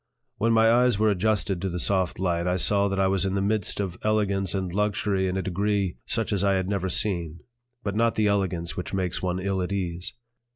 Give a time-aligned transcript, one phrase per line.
[0.37, 3.35] When my eyes were adjusted to the soft light, I saw that I was in
[3.35, 7.41] the midst of elegance and luxury in a degree such as I had never seen;
[7.83, 10.13] but not the elegance which makes one ill at ease.